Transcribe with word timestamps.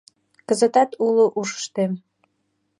Кызытат 0.47 0.89
уло 1.05 1.25
ушыштем 1.39 1.91